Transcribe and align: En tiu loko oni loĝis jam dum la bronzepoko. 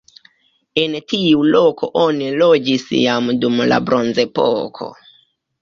En 0.83 0.95
tiu 1.13 1.43
loko 1.57 1.89
oni 2.05 2.31
loĝis 2.43 2.89
jam 3.03 3.29
dum 3.45 3.63
la 3.73 3.81
bronzepoko. 3.91 4.91